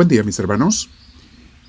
Buen 0.00 0.08
día 0.08 0.22
mis 0.22 0.38
hermanos. 0.38 0.88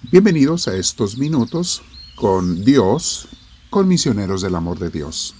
Bienvenidos 0.09 0.69
a 0.69 0.77
estos 0.77 1.17
minutos 1.17 1.81
con 2.15 2.63
Dios, 2.63 3.27
con 3.69 3.89
misioneros 3.89 4.41
del 4.41 4.55
amor 4.55 4.79
de 4.79 4.89
Dios. 4.89 5.35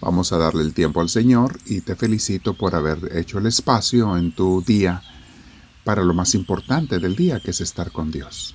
Vamos 0.00 0.32
a 0.32 0.38
darle 0.38 0.62
el 0.62 0.72
tiempo 0.72 1.02
al 1.02 1.10
Señor 1.10 1.60
y 1.66 1.82
te 1.82 1.96
felicito 1.96 2.54
por 2.54 2.74
haber 2.74 3.14
hecho 3.14 3.36
el 3.36 3.44
espacio 3.44 4.16
en 4.16 4.34
tu 4.34 4.62
día 4.62 5.02
para 5.84 6.02
lo 6.02 6.14
más 6.14 6.34
importante 6.34 6.98
del 6.98 7.14
día, 7.14 7.40
que 7.40 7.50
es 7.50 7.60
estar 7.60 7.92
con 7.92 8.10
Dios. 8.10 8.54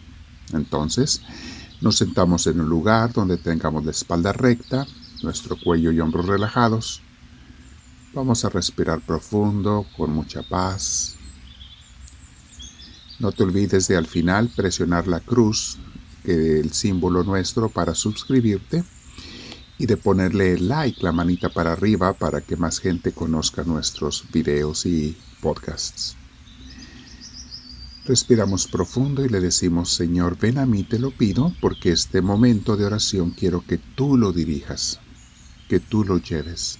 Entonces, 0.51 1.21
nos 1.79 1.95
sentamos 1.97 2.47
en 2.47 2.59
un 2.59 2.69
lugar 2.69 3.13
donde 3.13 3.37
tengamos 3.37 3.85
la 3.85 3.91
espalda 3.91 4.33
recta, 4.33 4.87
nuestro 5.21 5.59
cuello 5.63 5.91
y 5.91 5.99
hombros 5.99 6.25
relajados. 6.25 7.03
Vamos 8.15 8.43
a 8.45 8.49
respirar 8.49 8.99
profundo, 9.01 9.85
con 9.95 10.11
mucha 10.11 10.41
paz, 10.41 11.17
no 13.19 13.31
te 13.31 13.43
olvides 13.43 13.87
de 13.87 13.95
al 13.95 14.07
final 14.07 14.49
presionar 14.55 15.07
la 15.07 15.19
cruz, 15.19 15.77
el 16.23 16.71
símbolo 16.71 17.23
nuestro 17.23 17.69
para 17.69 17.95
suscribirte 17.95 18.83
y 19.77 19.85
de 19.85 19.97
ponerle 19.97 20.57
like, 20.57 21.03
la 21.03 21.11
manita 21.11 21.49
para 21.49 21.73
arriba 21.73 22.13
para 22.13 22.41
que 22.41 22.55
más 22.55 22.79
gente 22.79 23.11
conozca 23.11 23.63
nuestros 23.63 24.25
videos 24.31 24.85
y 24.85 25.17
podcasts. 25.41 26.15
Respiramos 28.05 28.67
profundo 28.67 29.25
y 29.25 29.29
le 29.29 29.39
decimos, 29.39 29.93
Señor, 29.93 30.37
ven 30.37 30.57
a 30.57 30.65
mí, 30.65 30.83
te 30.83 30.99
lo 30.99 31.11
pido, 31.11 31.53
porque 31.61 31.91
este 31.91 32.21
momento 32.21 32.75
de 32.75 32.85
oración 32.85 33.31
quiero 33.31 33.63
que 33.65 33.77
tú 33.77 34.17
lo 34.17 34.33
dirijas, 34.33 34.99
que 35.69 35.79
tú 35.79 36.03
lo 36.03 36.17
lleves. 36.17 36.79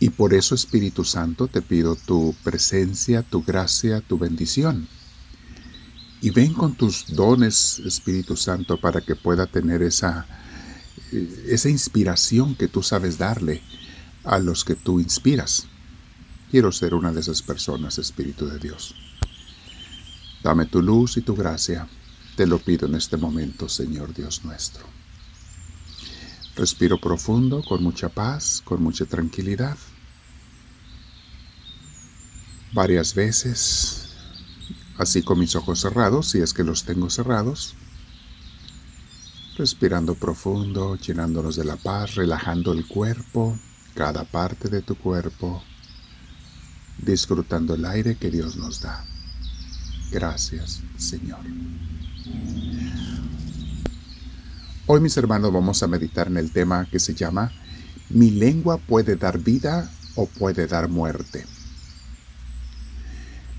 Y 0.00 0.10
por 0.10 0.34
eso, 0.34 0.56
Espíritu 0.56 1.04
Santo, 1.04 1.46
te 1.46 1.62
pido 1.62 1.94
tu 1.94 2.34
presencia, 2.42 3.22
tu 3.22 3.44
gracia, 3.44 4.00
tu 4.00 4.18
bendición 4.18 4.88
y 6.24 6.30
ven 6.30 6.54
con 6.54 6.74
tus 6.74 7.14
dones, 7.14 7.80
Espíritu 7.80 8.34
Santo, 8.34 8.80
para 8.80 9.02
que 9.02 9.14
pueda 9.14 9.44
tener 9.46 9.82
esa, 9.82 10.24
eh, 11.12 11.44
esa 11.50 11.68
inspiración 11.68 12.54
que 12.54 12.66
tú 12.66 12.82
sabes 12.82 13.18
darle 13.18 13.60
a 14.24 14.38
los 14.38 14.64
que 14.64 14.74
tú 14.74 15.00
inspiras. 15.00 15.66
Quiero 16.50 16.72
ser 16.72 16.94
una 16.94 17.12
de 17.12 17.20
esas 17.20 17.42
personas, 17.42 17.98
Espíritu 17.98 18.46
de 18.46 18.58
Dios. 18.58 18.94
Dame 20.42 20.64
tu 20.64 20.80
luz 20.80 21.18
y 21.18 21.20
tu 21.20 21.36
gracia. 21.36 21.86
Te 22.36 22.46
lo 22.46 22.58
pido 22.58 22.86
en 22.86 22.94
este 22.94 23.18
momento, 23.18 23.68
Señor 23.68 24.14
Dios 24.14 24.46
nuestro. 24.46 24.86
Respiro 26.56 26.98
profundo, 26.98 27.62
con 27.62 27.82
mucha 27.82 28.08
paz, 28.08 28.62
con 28.64 28.82
mucha 28.82 29.04
tranquilidad. 29.04 29.76
Varias 32.72 33.14
veces 33.14 34.03
así 34.98 35.22
con 35.22 35.38
mis 35.38 35.56
ojos 35.56 35.80
cerrados, 35.80 36.30
si 36.30 36.40
es 36.40 36.52
que 36.52 36.64
los 36.64 36.84
tengo 36.84 37.10
cerrados, 37.10 37.74
respirando 39.56 40.14
profundo, 40.14 40.96
llenándonos 40.96 41.56
de 41.56 41.64
la 41.64 41.76
paz, 41.76 42.14
relajando 42.14 42.72
el 42.72 42.86
cuerpo, 42.86 43.58
cada 43.94 44.24
parte 44.24 44.68
de 44.68 44.82
tu 44.82 44.96
cuerpo, 44.96 45.62
disfrutando 46.98 47.74
el 47.74 47.84
aire 47.84 48.16
que 48.16 48.30
Dios 48.30 48.56
nos 48.56 48.80
da. 48.80 49.04
Gracias, 50.10 50.80
Señor. 50.96 51.40
Hoy, 54.86 55.00
mis 55.00 55.16
hermanos, 55.16 55.52
vamos 55.52 55.82
a 55.82 55.88
meditar 55.88 56.26
en 56.26 56.36
el 56.36 56.52
tema 56.52 56.86
que 56.90 57.00
se 57.00 57.14
llama 57.14 57.50
Mi 58.10 58.30
lengua 58.30 58.78
puede 58.78 59.16
dar 59.16 59.38
vida 59.38 59.90
o 60.14 60.26
puede 60.26 60.66
dar 60.66 60.88
muerte. 60.88 61.46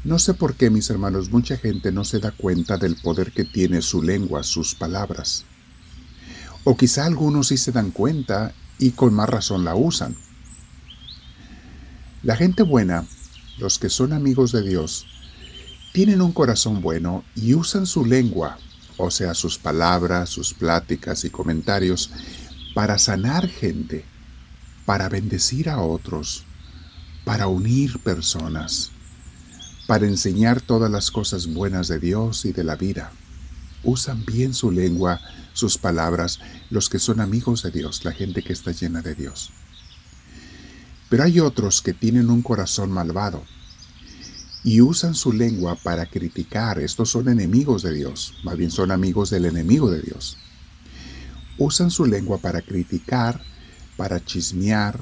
No 0.06 0.20
sé 0.20 0.36
por 0.36 0.54
qué, 0.54 0.70
mis 0.70 0.92
hermanos, 0.92 1.32
mucha 1.32 1.58
gente 1.58 1.92
no 1.92 2.04
se 2.04 2.20
da 2.20 2.30
cuenta 2.30 2.78
del 2.78 2.96
poder 2.96 3.32
que 3.32 3.44
tiene 3.44 3.82
su 3.82 4.04
lengua, 4.04 4.44
sus 4.44 4.76
palabras. 4.76 5.46
O 6.64 6.78
quizá 6.78 7.08
algunos 7.08 7.48
sí 7.48 7.58
se 7.58 7.72
dan 7.72 7.90
cuenta 7.90 8.54
y 8.78 8.92
con 8.92 9.16
más 9.16 9.28
razón 9.28 9.66
la 9.66 9.74
usan. 9.74 10.16
La 12.22 12.36
gente 12.36 12.62
buena, 12.62 13.08
los 13.58 13.80
que 13.80 13.90
son 13.90 14.14
amigos 14.14 14.52
de 14.52 14.62
Dios, 14.62 15.08
tienen 15.92 16.22
un 16.22 16.34
corazón 16.34 16.82
bueno 16.82 17.24
y 17.34 17.56
usan 17.56 17.88
su 17.88 18.06
lengua, 18.06 18.60
o 18.98 19.10
sea, 19.10 19.34
sus 19.34 19.58
palabras, 19.58 20.30
sus 20.30 20.54
pláticas 20.54 21.26
y 21.26 21.32
comentarios, 21.32 22.12
para 22.76 23.00
sanar 23.00 23.48
gente, 23.48 24.06
para 24.86 25.10
bendecir 25.10 25.68
a 25.68 25.80
otros, 25.82 26.44
para 27.24 27.48
unir 27.48 27.98
personas 28.04 28.92
para 29.88 30.08
enseñar 30.08 30.62
todas 30.62 30.90
las 30.90 31.12
cosas 31.12 31.48
buenas 31.48 31.88
de 31.88 32.00
Dios 32.00 32.46
y 32.46 32.54
de 32.54 32.64
la 32.64 32.76
vida. 32.76 33.12
Usan 33.84 34.26
bien 34.26 34.54
su 34.54 34.72
lengua, 34.72 35.22
sus 35.54 35.78
palabras, 35.78 36.40
los 36.70 36.90
que 36.90 36.98
son 36.98 37.20
amigos 37.20 37.62
de 37.62 37.72
Dios, 37.72 38.04
la 38.04 38.12
gente 38.12 38.42
que 38.42 38.54
está 38.54 38.72
llena 38.72 39.02
de 39.02 39.14
Dios. 39.14 39.52
Pero 41.10 41.24
hay 41.24 41.40
otros 41.40 41.82
que 41.82 41.94
tienen 41.94 42.32
un 42.32 42.42
corazón 42.42 42.92
malvado 42.92 43.44
y 44.64 44.82
usan 44.82 45.14
su 45.14 45.32
lengua 45.32 45.76
para 45.76 46.08
criticar. 46.08 46.80
Estos 46.80 47.12
son 47.12 47.30
enemigos 47.30 47.84
de 47.84 47.94
Dios, 47.94 48.34
más 48.44 48.58
bien 48.58 48.72
son 48.72 48.90
amigos 48.90 49.30
del 49.30 49.46
enemigo 49.46 49.92
de 49.92 50.02
Dios. 50.02 50.38
Usan 51.60 51.92
su 51.92 52.06
lengua 52.06 52.40
para 52.40 52.62
criticar, 52.62 53.40
para 53.96 54.24
chismear, 54.26 55.00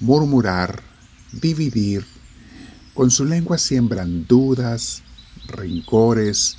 murmurar, 0.00 0.82
dividir, 1.32 2.04
con 2.94 3.10
su 3.10 3.24
lengua 3.24 3.58
siembran 3.58 4.26
dudas, 4.26 5.02
rencores, 5.46 6.56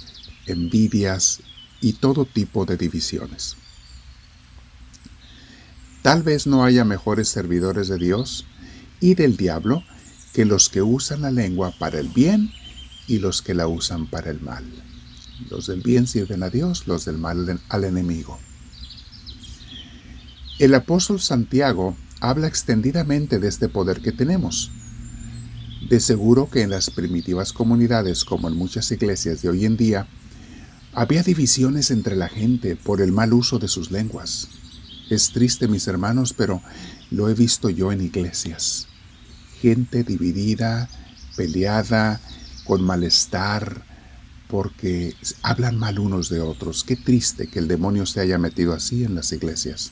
envidias 0.47 1.41
y 1.81 1.93
todo 1.93 2.25
tipo 2.25 2.65
de 2.65 2.77
divisiones. 2.77 3.57
Tal 6.01 6.23
vez 6.23 6.47
no 6.47 6.63
haya 6.63 6.83
mejores 6.83 7.29
servidores 7.29 7.87
de 7.87 7.97
Dios 7.97 8.45
y 8.99 9.15
del 9.15 9.37
diablo 9.37 9.83
que 10.33 10.45
los 10.45 10.69
que 10.69 10.81
usan 10.81 11.21
la 11.21 11.31
lengua 11.31 11.73
para 11.77 11.99
el 11.99 12.07
bien 12.07 12.51
y 13.07 13.19
los 13.19 13.41
que 13.41 13.53
la 13.53 13.67
usan 13.67 14.07
para 14.07 14.31
el 14.31 14.41
mal. 14.41 14.65
Los 15.49 15.67
del 15.67 15.81
bien 15.81 16.07
sirven 16.07 16.43
a 16.43 16.49
Dios, 16.49 16.87
los 16.87 17.05
del 17.05 17.17
mal 17.17 17.59
al 17.69 17.83
enemigo. 17.83 18.39
El 20.59 20.73
apóstol 20.75 21.19
Santiago 21.19 21.95
habla 22.19 22.47
extendidamente 22.47 23.39
de 23.39 23.47
este 23.47 23.67
poder 23.67 24.01
que 24.01 24.11
tenemos 24.11 24.71
de 25.91 25.99
seguro 25.99 26.49
que 26.49 26.61
en 26.61 26.69
las 26.69 26.89
primitivas 26.89 27.51
comunidades, 27.51 28.23
como 28.23 28.47
en 28.47 28.55
muchas 28.55 28.89
iglesias 28.91 29.41
de 29.41 29.49
hoy 29.49 29.65
en 29.65 29.75
día, 29.75 30.07
había 30.93 31.21
divisiones 31.21 31.91
entre 31.91 32.15
la 32.15 32.29
gente 32.29 32.77
por 32.77 33.01
el 33.01 33.11
mal 33.11 33.33
uso 33.33 33.59
de 33.59 33.67
sus 33.67 33.91
lenguas. 33.91 34.47
Es 35.09 35.33
triste, 35.33 35.67
mis 35.67 35.85
hermanos, 35.89 36.31
pero 36.31 36.61
lo 37.09 37.27
he 37.27 37.33
visto 37.33 37.69
yo 37.69 37.91
en 37.91 37.99
iglesias. 37.99 38.87
Gente 39.59 40.05
dividida, 40.05 40.87
peleada, 41.35 42.21
con 42.63 42.81
malestar, 42.83 43.83
porque 44.47 45.13
hablan 45.41 45.77
mal 45.77 45.99
unos 45.99 46.29
de 46.29 46.39
otros. 46.39 46.85
Qué 46.85 46.95
triste 46.95 47.47
que 47.47 47.59
el 47.59 47.67
demonio 47.67 48.05
se 48.05 48.21
haya 48.21 48.37
metido 48.37 48.71
así 48.71 49.03
en 49.03 49.13
las 49.13 49.33
iglesias. 49.33 49.91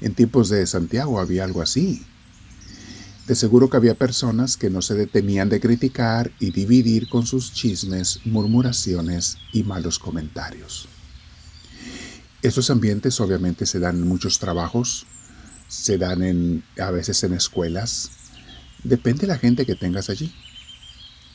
En 0.00 0.14
tiempos 0.14 0.48
de 0.48 0.66
Santiago 0.66 1.20
había 1.20 1.44
algo 1.44 1.60
así. 1.60 2.06
De 3.28 3.34
seguro 3.34 3.68
que 3.68 3.76
había 3.76 3.94
personas 3.94 4.56
que 4.56 4.70
no 4.70 4.80
se 4.80 4.94
detenían 4.94 5.50
de 5.50 5.60
criticar 5.60 6.32
y 6.40 6.50
dividir 6.50 7.10
con 7.10 7.26
sus 7.26 7.52
chismes, 7.52 8.20
murmuraciones 8.24 9.36
y 9.52 9.64
malos 9.64 9.98
comentarios. 9.98 10.88
Estos 12.40 12.70
ambientes 12.70 13.20
obviamente 13.20 13.66
se 13.66 13.80
dan 13.80 13.96
en 13.96 14.08
muchos 14.08 14.38
trabajos, 14.38 15.04
se 15.68 15.98
dan 15.98 16.22
en, 16.22 16.64
a 16.80 16.90
veces 16.90 17.22
en 17.22 17.34
escuelas. 17.34 18.12
Depende 18.82 19.22
de 19.22 19.26
la 19.26 19.38
gente 19.38 19.66
que 19.66 19.74
tengas 19.74 20.08
allí. 20.08 20.32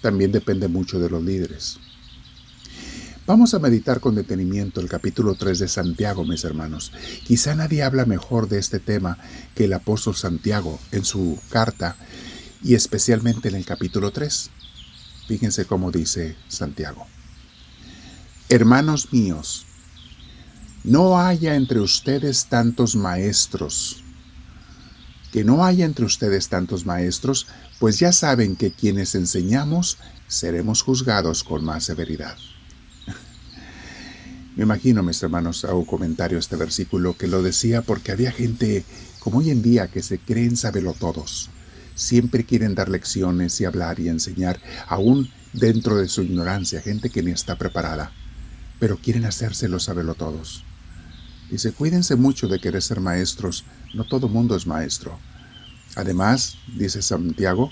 También 0.01 0.31
depende 0.31 0.67
mucho 0.67 0.99
de 0.99 1.11
los 1.11 1.21
líderes. 1.21 1.77
Vamos 3.25 3.53
a 3.53 3.59
meditar 3.59 4.01
con 4.01 4.15
detenimiento 4.15 4.81
el 4.81 4.89
capítulo 4.89 5.35
3 5.35 5.59
de 5.59 5.67
Santiago, 5.69 6.25
mis 6.25 6.43
hermanos. 6.43 6.91
Quizá 7.23 7.55
nadie 7.55 7.81
habla 7.81 8.05
mejor 8.05 8.49
de 8.49 8.59
este 8.59 8.79
tema 8.79 9.17
que 9.55 9.63
el 9.63 9.71
apóstol 9.71 10.13
Santiago 10.17 10.77
en 10.91 11.05
su 11.05 11.39
carta 11.49 11.95
y 12.61 12.75
especialmente 12.75 13.47
en 13.47 13.55
el 13.55 13.65
capítulo 13.65 14.11
3. 14.11 14.49
Fíjense 15.29 15.63
cómo 15.63 15.89
dice 15.89 16.35
Santiago. 16.49 17.07
Hermanos 18.49 19.13
míos, 19.13 19.67
no 20.83 21.17
haya 21.17 21.55
entre 21.55 21.79
ustedes 21.79 22.47
tantos 22.47 22.97
maestros. 22.97 24.03
Que 25.31 25.45
no 25.45 25.63
haya 25.63 25.85
entre 25.85 26.03
ustedes 26.03 26.49
tantos 26.49 26.85
maestros, 26.85 27.47
pues 27.79 27.99
ya 27.99 28.11
saben 28.11 28.57
que 28.57 28.73
quienes 28.73 29.15
enseñamos 29.15 29.97
seremos 30.27 30.81
juzgados 30.81 31.45
con 31.45 31.63
más 31.63 31.85
severidad. 31.85 32.35
Me 34.55 34.63
imagino, 34.63 35.01
mis 35.01 35.23
hermanos, 35.23 35.65
hago 35.65 35.85
comentario 35.87 36.37
a 36.37 36.39
este 36.39 36.55
versículo 36.55 37.17
que 37.17 37.27
lo 37.27 37.41
decía 37.41 37.81
porque 37.81 38.11
había 38.11 38.31
gente 38.31 38.85
como 39.17 39.39
hoy 39.39 39.49
en 39.49 39.63
día 39.63 39.87
que 39.87 40.03
se 40.03 40.19
creen 40.19 40.55
todos, 40.99 41.49
siempre 41.95 42.45
quieren 42.45 42.75
dar 42.75 42.89
lecciones 42.89 43.59
y 43.61 43.65
hablar 43.65 43.99
y 43.99 44.09
enseñar, 44.09 44.59
aún 44.87 45.31
dentro 45.53 45.95
de 45.95 46.07
su 46.07 46.21
ignorancia, 46.21 46.81
gente 46.81 47.09
que 47.09 47.23
ni 47.23 47.31
está 47.31 47.57
preparada, 47.57 48.11
pero 48.79 48.97
quieren 48.97 49.25
hacérselo 49.25 49.79
saberlo 49.79 50.13
todos. 50.13 50.63
Dice, 51.49 51.71
cuídense 51.71 52.15
mucho 52.15 52.47
de 52.47 52.59
querer 52.59 52.81
ser 52.81 52.99
maestros, 52.99 53.63
no 53.95 54.03
todo 54.03 54.27
mundo 54.27 54.55
es 54.55 54.67
maestro. 54.67 55.17
Además, 55.95 56.57
dice 56.75 57.01
Santiago, 57.01 57.71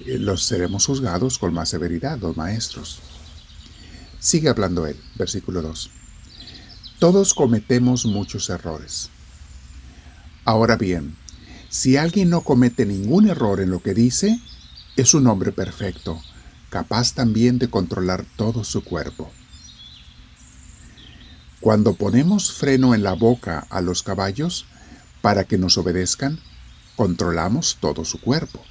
eh, 0.00 0.18
los 0.18 0.42
seremos 0.42 0.84
juzgados 0.84 1.38
con 1.38 1.54
más 1.54 1.68
severidad, 1.68 2.18
los 2.18 2.36
maestros. 2.36 3.00
Sigue 4.18 4.48
hablando 4.48 4.86
él, 4.86 4.96
versículo 5.16 5.62
2. 5.62 5.99
Todos 7.00 7.32
cometemos 7.32 8.04
muchos 8.04 8.50
errores. 8.50 9.08
Ahora 10.44 10.76
bien, 10.76 11.16
si 11.70 11.96
alguien 11.96 12.28
no 12.28 12.42
comete 12.42 12.84
ningún 12.84 13.26
error 13.26 13.62
en 13.62 13.70
lo 13.70 13.82
que 13.82 13.94
dice, 13.94 14.38
es 14.96 15.14
un 15.14 15.26
hombre 15.26 15.50
perfecto, 15.50 16.20
capaz 16.68 17.14
también 17.14 17.58
de 17.58 17.70
controlar 17.70 18.26
todo 18.36 18.64
su 18.64 18.84
cuerpo. 18.84 19.30
Cuando 21.62 21.94
ponemos 21.94 22.52
freno 22.52 22.94
en 22.94 23.02
la 23.02 23.14
boca 23.14 23.66
a 23.70 23.80
los 23.80 24.02
caballos 24.02 24.66
para 25.22 25.44
que 25.44 25.56
nos 25.56 25.78
obedezcan, 25.78 26.38
controlamos 26.96 27.78
todo 27.80 28.04
su 28.04 28.20
cuerpo. 28.20 28.62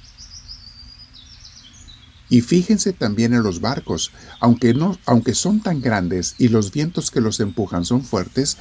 Y 2.30 2.42
fíjense 2.42 2.92
también 2.92 3.34
en 3.34 3.42
los 3.42 3.60
barcos, 3.60 4.12
aunque, 4.38 4.72
no, 4.72 4.96
aunque 5.04 5.34
son 5.34 5.60
tan 5.60 5.80
grandes 5.80 6.36
y 6.38 6.46
los 6.46 6.70
vientos 6.70 7.10
que 7.10 7.20
los 7.20 7.40
empujan 7.40 7.84
son 7.84 8.04
fuertes, 8.04 8.56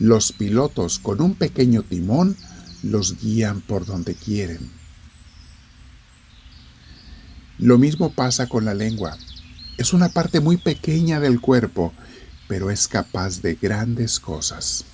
los 0.00 0.32
pilotos 0.32 0.98
con 0.98 1.22
un 1.22 1.34
pequeño 1.34 1.84
timón 1.84 2.36
los 2.82 3.20
guían 3.20 3.60
por 3.60 3.86
donde 3.86 4.16
quieren. 4.16 4.68
Lo 7.58 7.78
mismo 7.78 8.12
pasa 8.12 8.48
con 8.48 8.64
la 8.64 8.74
lengua. 8.74 9.16
Es 9.78 9.92
una 9.92 10.08
parte 10.08 10.40
muy 10.40 10.56
pequeña 10.56 11.20
del 11.20 11.40
cuerpo, 11.40 11.92
pero 12.48 12.72
es 12.72 12.88
capaz 12.88 13.40
de 13.40 13.54
grandes 13.54 14.18
cosas. 14.18 14.84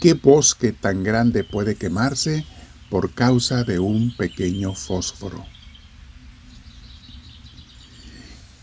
¿Qué 0.00 0.14
bosque 0.14 0.72
tan 0.72 1.04
grande 1.04 1.44
puede 1.44 1.76
quemarse 1.76 2.44
por 2.90 3.14
causa 3.14 3.62
de 3.62 3.78
un 3.78 4.16
pequeño 4.16 4.74
fósforo? 4.74 5.55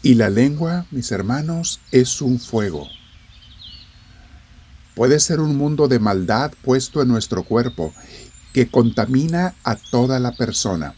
Y 0.04 0.16
la 0.16 0.30
lengua, 0.30 0.86
mis 0.92 1.14
hermanos, 1.14 1.80
es 1.92 2.22
un 2.22 2.38
fuego. 2.38 2.90
Puede 4.96 5.22
ser 5.22 5.40
un 5.40 5.56
mundo 5.56 5.88
de 5.88 5.98
maldad 5.98 6.52
puesto 6.62 7.02
en 7.02 7.08
nuestro 7.08 7.44
cuerpo 7.44 7.94
que 8.52 8.70
contamina 8.70 9.56
a 9.64 9.78
toda 9.78 10.20
la 10.20 10.34
persona. 10.34 10.94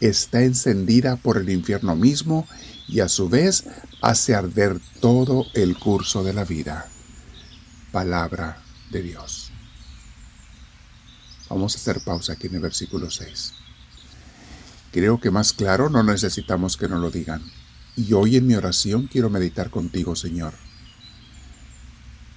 Está 0.00 0.42
encendida 0.42 1.16
por 1.16 1.38
el 1.38 1.48
infierno 1.48 1.96
mismo 1.96 2.46
y 2.86 3.00
a 3.00 3.08
su 3.08 3.30
vez 3.30 3.64
hace 4.02 4.34
arder 4.34 4.78
todo 5.00 5.46
el 5.54 5.78
curso 5.78 6.22
de 6.22 6.34
la 6.34 6.44
vida. 6.44 6.88
Palabra 7.90 8.62
de 8.90 9.02
Dios. 9.02 9.50
Vamos 11.48 11.74
a 11.74 11.78
hacer 11.78 12.02
pausa 12.04 12.34
aquí 12.34 12.48
en 12.48 12.56
el 12.56 12.60
versículo 12.60 13.10
6. 13.10 13.54
Creo 14.92 15.20
que 15.20 15.30
más 15.30 15.52
claro 15.52 15.88
no 15.88 16.02
necesitamos 16.02 16.76
que 16.76 16.88
nos 16.88 17.00
lo 17.00 17.10
digan. 17.10 17.42
Y 17.96 18.12
hoy 18.12 18.36
en 18.36 18.46
mi 18.46 18.54
oración 18.54 19.06
quiero 19.06 19.30
meditar 19.30 19.70
contigo, 19.70 20.16
Señor. 20.16 20.54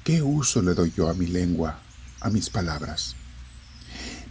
¿Qué 0.04 0.22
uso 0.22 0.62
le 0.62 0.74
doy 0.74 0.94
yo 0.96 1.10
a 1.10 1.14
mi 1.14 1.26
lengua, 1.26 1.80
a 2.20 2.30
mis 2.30 2.50
palabras? 2.50 3.16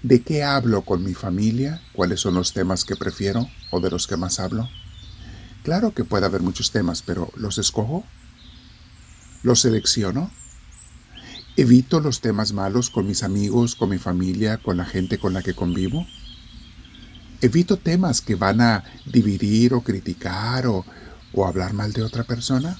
¿De 0.02 0.22
qué 0.22 0.44
hablo 0.44 0.82
con 0.82 1.02
mi 1.02 1.14
familia? 1.14 1.80
¿Cuáles 1.92 2.20
son 2.20 2.34
los 2.34 2.52
temas 2.52 2.84
que 2.84 2.96
prefiero 2.96 3.48
o 3.70 3.80
de 3.80 3.90
los 3.90 4.06
que 4.06 4.16
más 4.16 4.38
hablo? 4.38 4.68
Claro 5.64 5.94
que 5.94 6.04
puede 6.04 6.26
haber 6.26 6.42
muchos 6.42 6.70
temas, 6.72 7.02
pero 7.02 7.30
¿los 7.36 7.58
escojo? 7.58 8.04
¿Los 9.42 9.60
selecciono? 9.60 10.30
¿Evito 11.56 12.00
los 12.00 12.20
temas 12.20 12.52
malos 12.52 12.90
con 12.90 13.06
mis 13.06 13.22
amigos, 13.22 13.74
con 13.74 13.90
mi 13.90 13.98
familia, 13.98 14.58
con 14.58 14.76
la 14.76 14.84
gente 14.84 15.18
con 15.18 15.32
la 15.32 15.42
que 15.42 15.54
convivo? 15.54 16.06
Evito 17.42 17.76
temas 17.76 18.20
que 18.20 18.36
van 18.36 18.60
a 18.60 18.84
dividir 19.04 19.74
o 19.74 19.82
criticar 19.82 20.64
o, 20.68 20.86
hablar 21.44 21.72
mal 21.72 21.92
de 21.92 22.04
otra 22.04 22.22
persona. 22.22 22.78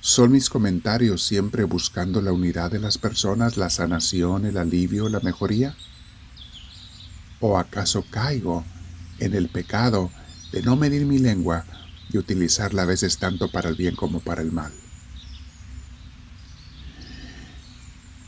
¿Son 0.00 0.32
mis 0.32 0.50
comentarios 0.50 1.22
siempre 1.22 1.62
buscando 1.62 2.20
la 2.20 2.32
unidad 2.32 2.72
de 2.72 2.80
las 2.80 2.98
personas, 2.98 3.56
la 3.56 3.70
sanación, 3.70 4.44
el 4.44 4.56
alivio, 4.56 5.08
la 5.08 5.20
mejoría? 5.20 5.76
¿O 7.38 7.58
acaso 7.58 8.04
caigo 8.10 8.64
en 9.20 9.34
el 9.34 9.48
pecado 9.50 10.10
de 10.50 10.60
no 10.62 10.74
medir 10.74 11.06
mi 11.06 11.18
lengua 11.18 11.64
y 12.10 12.18
utilizarla 12.18 12.82
a 12.82 12.86
veces 12.86 13.18
tanto 13.18 13.52
para 13.52 13.68
el 13.68 13.76
bien 13.76 13.94
como 13.94 14.18
para 14.18 14.42
el 14.42 14.50
mal? 14.50 14.72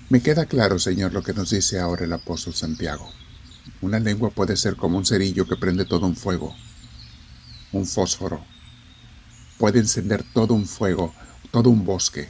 Me 0.08 0.22
queda 0.22 0.46
claro, 0.46 0.78
Señor, 0.78 1.12
lo 1.12 1.24
que 1.24 1.34
nos 1.34 1.50
dice 1.50 1.80
ahora 1.80 2.04
el 2.04 2.12
apóstol 2.12 2.54
Santiago. 2.54 3.10
Una 3.80 3.98
lengua 3.98 4.30
puede 4.30 4.56
ser 4.56 4.76
como 4.76 4.98
un 4.98 5.06
cerillo 5.06 5.46
que 5.46 5.56
prende 5.56 5.84
todo 5.84 6.06
un 6.06 6.16
fuego, 6.16 6.54
un 7.72 7.86
fósforo. 7.86 8.44
Puede 9.58 9.78
encender 9.78 10.24
todo 10.34 10.54
un 10.54 10.66
fuego, 10.66 11.14
todo 11.50 11.70
un 11.70 11.84
bosque. 11.84 12.28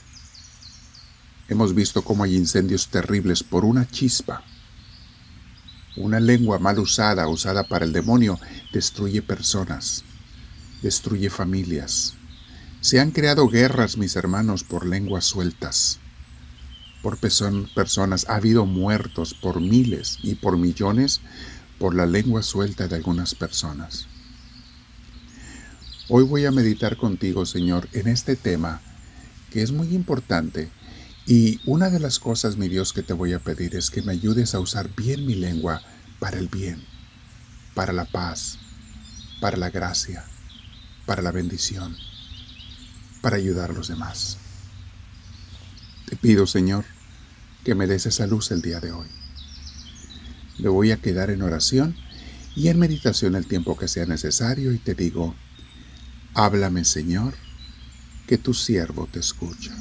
Hemos 1.48 1.75
visto 1.75 2.02
cómo 2.02 2.25
hay 2.25 2.37
incendios 2.37 2.88
terribles 2.88 3.42
por 3.42 3.64
una 3.64 3.88
chispa. 3.88 4.44
Una 5.96 6.20
lengua 6.20 6.58
mal 6.58 6.78
usada, 6.78 7.26
usada 7.26 7.64
para 7.64 7.84
el 7.84 7.92
demonio, 7.92 8.38
destruye 8.72 9.22
personas, 9.22 10.04
destruye 10.82 11.31
familias. 11.31 12.14
Se 12.81 13.00
han 13.00 13.10
creado 13.10 13.48
guerras, 13.48 13.96
mis 13.96 14.14
hermanos, 14.14 14.62
por 14.62 14.87
lenguas 14.87 15.25
sueltas 15.25 15.98
por 17.02 17.19
personas, 17.19 18.29
ha 18.29 18.37
habido 18.37 18.67
muertos 18.67 19.35
por 19.35 19.61
miles 19.61 20.19
y 20.23 20.35
por 20.35 20.56
millones 20.56 21.20
por 21.79 21.94
la 21.94 22.06
lengua 22.06 22.43
suelta 22.43 22.88
de 22.88 22.97
algunas 22.97 23.35
personas. 23.35 24.06
Hoy 26.08 26.25
voy 26.25 26.44
a 26.44 26.50
meditar 26.50 26.97
contigo, 26.97 27.47
Señor, 27.47 27.88
en 27.93 28.08
este 28.08 28.37
tema 28.37 28.82
que 29.50 29.62
es 29.62 29.73
muy 29.73 29.95
importante 29.95 30.71
y 31.26 31.61
una 31.64 31.90
de 31.90 32.00
las 32.00 32.19
cosas, 32.19 32.57
mi 32.57 32.69
Dios, 32.69 32.92
que 32.92 33.02
te 33.02 33.12
voy 33.12 33.33
a 33.33 33.38
pedir 33.38 33.76
es 33.76 33.90
que 33.90 34.02
me 34.02 34.12
ayudes 34.12 34.54
a 34.54 34.61
usar 34.61 34.90
bien 34.97 35.25
mi 35.25 35.37
lengua 35.37 35.83
para 36.19 36.38
el 36.38 36.49
bien, 36.49 36.83
para 37.75 37.92
la 37.92 38.04
paz, 38.04 38.59
para 39.40 39.57
la 39.57 39.71
gracia, 39.71 40.25
para 41.07 41.23
la 41.23 41.30
bendición, 41.30 41.97
para 43.23 43.37
ayudar 43.37 43.71
a 43.71 43.75
los 43.75 43.88
demás. 43.88 44.39
Te 46.11 46.17
pido, 46.17 46.49
Señor, 46.49 46.85
que 47.62 47.76
me 47.76 47.87
des 47.87 48.05
esa 48.05 48.26
luz 48.26 48.50
el 48.50 48.62
día 48.62 48.81
de 48.81 48.90
hoy. 48.90 49.07
Me 50.59 50.69
voy 50.69 50.90
a 50.90 50.97
quedar 50.97 51.31
en 51.31 51.40
oración 51.40 51.95
y 52.57 52.67
en 52.67 52.81
meditación 52.81 53.37
el 53.37 53.47
tiempo 53.47 53.79
que 53.79 53.87
sea 53.87 54.07
necesario 54.07 54.73
y 54.73 54.79
te 54.79 54.97
digo, 54.97 55.37
háblame 56.35 56.85
Señor, 56.85 57.35
que 58.26 58.38
tu 58.38 58.55
siervo 58.55 59.07
te 59.07 59.21
escucha. 59.21 59.73